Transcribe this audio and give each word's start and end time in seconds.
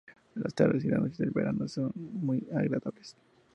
Las 0.33 0.55
tardes 0.55 0.83
y 0.83 0.87
las 0.87 0.99
noches 0.99 1.19
del 1.19 1.29
verano 1.29 1.67
son 1.67 1.91
muy 1.95 2.47
agradables. 2.55 3.15